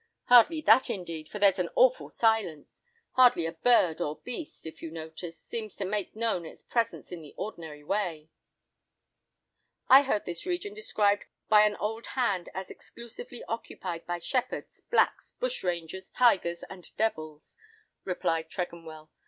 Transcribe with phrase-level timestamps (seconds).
[0.29, 4.89] Hardly that indeed, for there's an awful silence: hardly a bird or beast, if you
[4.89, 8.31] notice, seems to make known its presence in the ordinary way."
[9.89, 15.33] "I heard this region described by an old hand as exclusively occupied by shepherds, blacks,
[15.39, 17.55] bushrangers, tigers and devils,"
[18.03, 19.11] replied Tregonwell.